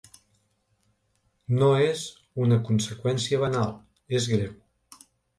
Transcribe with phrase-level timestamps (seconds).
[1.59, 2.05] No és
[2.45, 3.75] una conseqüència banal,
[4.21, 4.57] és greu.